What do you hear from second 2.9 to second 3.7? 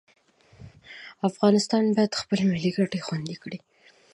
خوندي کړي.